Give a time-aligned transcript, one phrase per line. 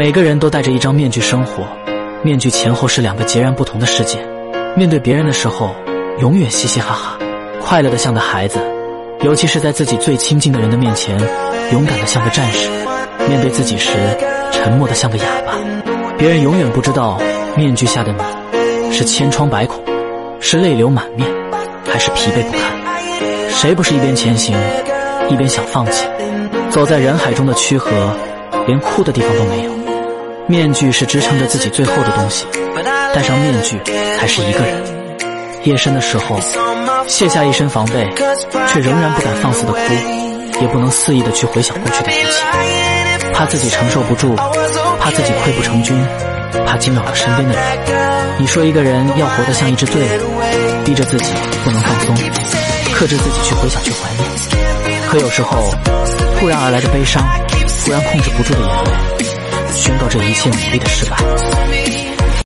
[0.00, 1.62] 每个人都戴着一张面具生活，
[2.22, 4.18] 面具前后是两个截然不同的世界。
[4.74, 5.74] 面对别人的时候，
[6.20, 7.18] 永远嘻嘻哈哈，
[7.60, 8.58] 快乐的像个孩子；
[9.20, 11.20] 尤其是在自己最亲近的人的面前，
[11.72, 12.70] 勇敢的像个战士。
[13.28, 13.90] 面对自己时，
[14.50, 15.52] 沉默的像个哑巴。
[16.16, 17.20] 别人永远不知道，
[17.54, 19.84] 面具下的你是千疮百孔，
[20.40, 21.30] 是泪流满面，
[21.84, 22.62] 还是疲惫不堪。
[23.50, 24.56] 谁不是一边前行，
[25.28, 26.06] 一边想放弃？
[26.70, 27.90] 走在人海中的躯壳，
[28.66, 29.79] 连哭的地方都没有。
[30.50, 32.44] 面具是支撑着自己最后的东西，
[33.14, 33.80] 戴上面具
[34.18, 34.82] 才是一个人。
[35.62, 36.40] 夜深的时候，
[37.06, 38.04] 卸下一身防备，
[38.66, 39.78] 却仍然不敢放肆的哭，
[40.60, 44.34] 也不能肆意的去回想过去的一切，怕自己承受不住，
[44.98, 45.96] 怕自己溃不成军，
[46.66, 47.62] 怕惊扰了身边的人。
[48.38, 50.24] 你说一个人要活得像一只醉了，
[50.84, 52.16] 逼着自己不能放松，
[52.92, 55.00] 克制自己去回想去怀念。
[55.08, 55.72] 可有时候，
[56.40, 57.22] 突然而来的悲伤，
[57.84, 59.29] 突然控制不住的眼泪。
[59.72, 61.89] 宣告这一切努力的失败。